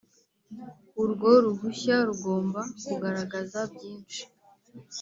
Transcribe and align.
Urwo 1.01 1.29
ruhushya 1.43 1.95
rugomba 2.07 2.61
kugaragaza 2.87 3.59
byinshi 3.73 4.21